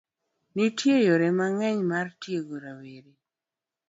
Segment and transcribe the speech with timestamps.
[0.55, 3.13] Nitie yore mang'eny mar tiego rawere.